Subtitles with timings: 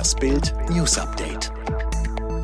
[0.00, 1.52] Das Bild News Update.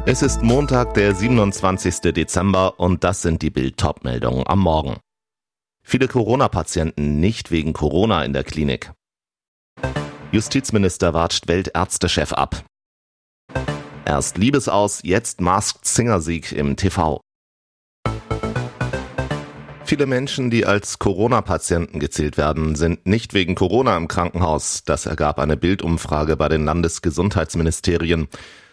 [0.04, 2.12] Es ist Montag, der 27.
[2.12, 4.98] Dezember und das sind die Bild meldungen am Morgen.
[5.82, 8.92] Viele Corona-Patienten nicht wegen Corona in der Klinik.
[10.32, 12.62] Justizminister watscht Weltärztechef ab.
[14.04, 17.22] Erst Liebesaus, jetzt Masked Singer Sieg im TV.
[19.86, 24.82] Viele Menschen, die als Corona-Patienten gezählt werden, sind nicht wegen Corona im Krankenhaus.
[24.84, 28.26] Das ergab eine Bildumfrage bei den Landesgesundheitsministerien.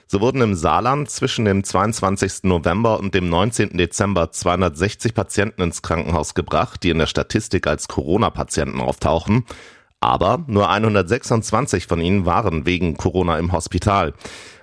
[0.07, 2.45] So wurden im Saarland zwischen dem 22.
[2.45, 3.77] November und dem 19.
[3.77, 9.45] Dezember 260 Patienten ins Krankenhaus gebracht, die in der Statistik als Corona-Patienten auftauchen.
[9.99, 14.15] Aber nur 126 von ihnen waren wegen Corona im Hospital.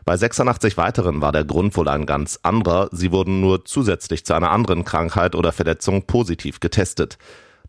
[0.05, 2.89] Bei 86 weiteren war der Grund wohl ein ganz anderer.
[2.93, 7.19] Sie wurden nur zusätzlich zu einer anderen Krankheit oder Verletzung positiv getestet.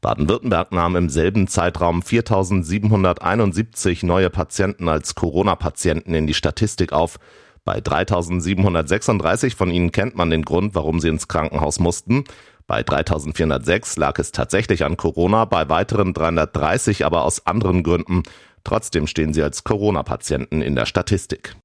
[0.01, 7.19] Baden-Württemberg nahm im selben Zeitraum 4.771 neue Patienten als Corona-Patienten in die Statistik auf.
[7.63, 12.23] Bei 3.736 von ihnen kennt man den Grund, warum sie ins Krankenhaus mussten.
[12.65, 18.23] Bei 3.406 lag es tatsächlich an Corona, bei weiteren 330 aber aus anderen Gründen.
[18.63, 21.55] Trotzdem stehen sie als Corona-Patienten in der Statistik.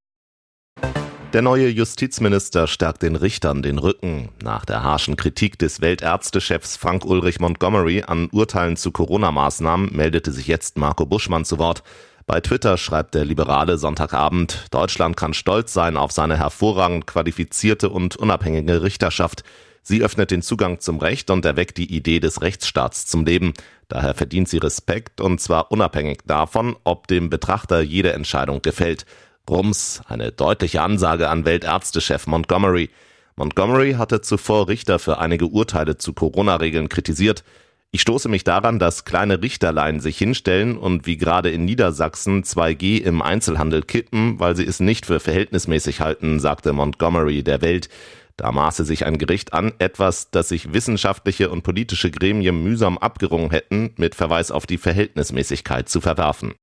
[1.32, 4.28] Der neue Justizminister stärkt den Richtern den Rücken.
[4.44, 10.46] Nach der harschen Kritik des Weltärztechefs Frank Ulrich Montgomery an Urteilen zu Corona-Maßnahmen meldete sich
[10.46, 11.82] jetzt Marco Buschmann zu Wort.
[12.26, 18.14] Bei Twitter schreibt der Liberale Sonntagabend, Deutschland kann stolz sein auf seine hervorragend qualifizierte und
[18.14, 19.42] unabhängige Richterschaft.
[19.82, 23.52] Sie öffnet den Zugang zum Recht und erweckt die Idee des Rechtsstaats zum Leben.
[23.88, 29.06] Daher verdient sie Respekt und zwar unabhängig davon, ob dem Betrachter jede Entscheidung gefällt.
[29.48, 32.90] Rums, eine deutliche Ansage an Weltärztechef Montgomery.
[33.36, 37.44] Montgomery hatte zuvor Richter für einige Urteile zu Corona-Regeln kritisiert.
[37.92, 43.00] Ich stoße mich daran, dass kleine Richterlein sich hinstellen und wie gerade in Niedersachsen 2G
[43.02, 47.88] im Einzelhandel kippen, weil sie es nicht für verhältnismäßig halten, sagte Montgomery der Welt.
[48.36, 53.50] Da maße sich ein Gericht an, etwas, das sich wissenschaftliche und politische Gremien mühsam abgerungen
[53.50, 56.54] hätten, mit Verweis auf die Verhältnismäßigkeit zu verwerfen.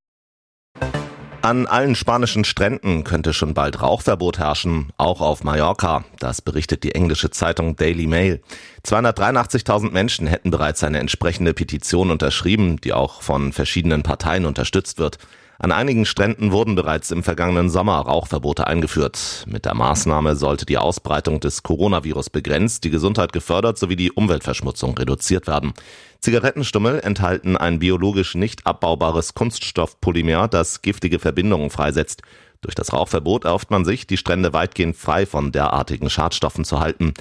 [1.44, 6.06] An allen spanischen Stränden könnte schon bald Rauchverbot herrschen, auch auf Mallorca.
[6.18, 8.42] Das berichtet die englische Zeitung Daily Mail.
[8.88, 15.18] 283.000 Menschen hätten bereits eine entsprechende Petition unterschrieben, die auch von verschiedenen Parteien unterstützt wird.
[15.60, 19.46] An einigen Stränden wurden bereits im vergangenen Sommer Rauchverbote eingeführt.
[19.48, 24.98] Mit der Maßnahme sollte die Ausbreitung des Coronavirus begrenzt, die Gesundheit gefördert sowie die Umweltverschmutzung
[24.98, 25.74] reduziert werden.
[26.22, 32.24] Zigarettenstummel enthalten ein biologisch nicht abbaubares Kunststoffpolymer, das giftige Verbindungen freisetzt.
[32.62, 37.14] Durch das Rauchverbot erhofft man sich, die Strände weitgehend frei von derartigen Schadstoffen zu halten.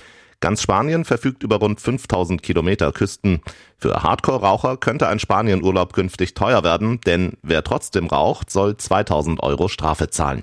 [0.42, 3.41] Ganz Spanien verfügt über rund 5000 Kilometer Küsten.
[3.78, 9.69] Für Hardcore-Raucher könnte ein Spanienurlaub künftig teuer werden, denn wer trotzdem raucht, soll 2000 Euro
[9.69, 10.42] Strafe zahlen.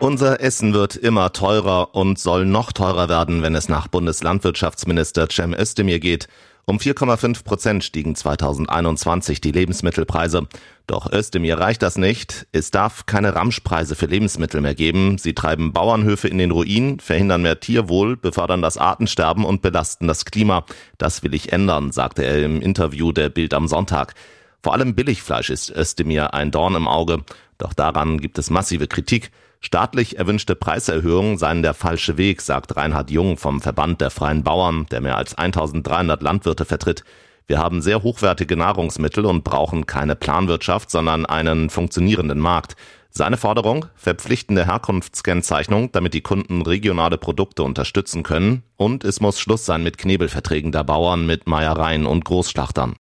[0.00, 5.54] Unser Essen wird immer teurer und soll noch teurer werden, wenn es nach Bundeslandwirtschaftsminister Cem
[5.54, 6.26] Özdemir geht.
[6.64, 10.46] Um 4,5 Prozent stiegen 2021 die Lebensmittelpreise.
[10.86, 12.46] Doch Özdemir reicht das nicht.
[12.52, 15.18] Es darf keine Ramschpreise für Lebensmittel mehr geben.
[15.18, 20.24] Sie treiben Bauernhöfe in den Ruin, verhindern mehr Tierwohl, befördern das Artensterben und belasten das
[20.24, 20.64] Klima.
[20.98, 24.14] Das will ich ändern, sagte er im Interview der Bild am Sonntag.
[24.62, 27.24] Vor allem Billigfleisch ist Özdemir ein Dorn im Auge.
[27.58, 29.32] Doch daran gibt es massive Kritik.
[29.64, 34.86] Staatlich erwünschte Preiserhöhungen seien der falsche Weg, sagt Reinhard Jung vom Verband der Freien Bauern,
[34.90, 37.04] der mehr als 1300 Landwirte vertritt.
[37.46, 42.74] Wir haben sehr hochwertige Nahrungsmittel und brauchen keine Planwirtschaft, sondern einen funktionierenden Markt.
[43.10, 43.86] Seine Forderung?
[43.94, 48.64] Verpflichtende Herkunftskennzeichnung, damit die Kunden regionale Produkte unterstützen können.
[48.76, 52.96] Und es muss Schluss sein mit Knebelverträgen der Bauern mit Meiereien und Großschlachtern.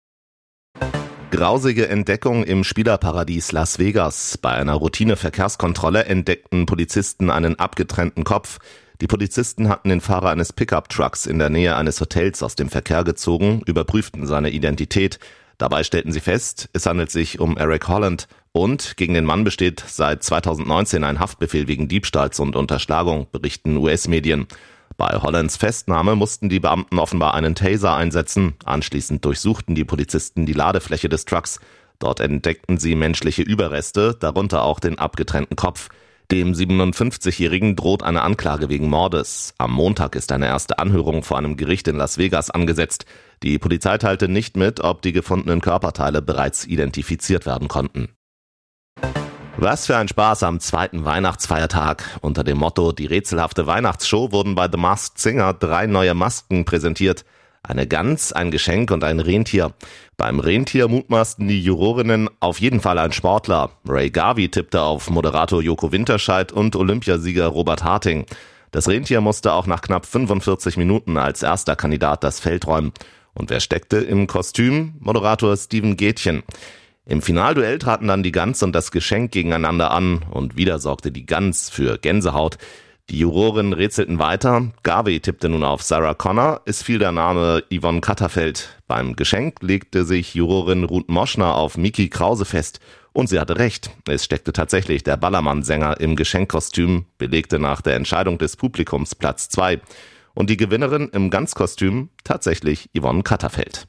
[1.30, 4.36] Grausige Entdeckung im Spielerparadies Las Vegas.
[4.36, 8.58] Bei einer Routineverkehrskontrolle entdeckten Polizisten einen abgetrennten Kopf.
[9.00, 13.04] Die Polizisten hatten den Fahrer eines Pickup-Trucks in der Nähe eines Hotels aus dem Verkehr
[13.04, 15.20] gezogen, überprüften seine Identität.
[15.56, 19.84] Dabei stellten sie fest, es handelt sich um Eric Holland und gegen den Mann besteht
[19.86, 24.48] seit 2019 ein Haftbefehl wegen Diebstahls und Unterschlagung, berichten US-Medien.
[25.00, 28.52] Bei Hollands Festnahme mussten die Beamten offenbar einen Taser einsetzen.
[28.66, 31.58] Anschließend durchsuchten die Polizisten die Ladefläche des Trucks.
[31.98, 35.88] Dort entdeckten sie menschliche Überreste, darunter auch den abgetrennten Kopf.
[36.30, 39.54] Dem 57-Jährigen droht eine Anklage wegen Mordes.
[39.56, 43.06] Am Montag ist eine erste Anhörung vor einem Gericht in Las Vegas angesetzt.
[43.42, 48.10] Die Polizei teilte nicht mit, ob die gefundenen Körperteile bereits identifiziert werden konnten.
[49.62, 52.18] Was für ein Spaß am zweiten Weihnachtsfeiertag.
[52.22, 57.26] Unter dem Motto Die rätselhafte Weihnachtsshow wurden bei The Masked Singer drei neue Masken präsentiert.
[57.62, 59.74] Eine Gans, ein Geschenk und ein Rentier.
[60.16, 63.72] Beim Rentier mutmaßten die Jurorinnen auf jeden Fall ein Sportler.
[63.86, 68.24] Ray Garvey tippte auf Moderator Joko Winterscheid und Olympiasieger Robert Harting.
[68.70, 72.94] Das Rentier musste auch nach knapp 45 Minuten als erster Kandidat das Feld räumen.
[73.34, 74.94] Und wer steckte im Kostüm?
[75.00, 76.44] Moderator Steven Gätchen.
[77.10, 81.26] Im Finalduell traten dann die Gans und das Geschenk gegeneinander an und wieder sorgte die
[81.26, 82.56] Gans für Gänsehaut.
[83.08, 84.70] Die Juroren rätselten weiter.
[84.84, 86.60] Garvey tippte nun auf Sarah Connor.
[86.66, 88.78] Es fiel der Name Yvonne Katterfeld.
[88.86, 92.78] Beim Geschenk legte sich Jurorin Ruth Moschner auf Miki Krause fest.
[93.12, 93.90] Und sie hatte recht.
[94.06, 99.80] Es steckte tatsächlich der Ballermann-Sänger im Geschenkkostüm, belegte nach der Entscheidung des Publikums Platz zwei.
[100.32, 103.88] Und die Gewinnerin im Ganzkostüm tatsächlich Yvonne Katterfeld.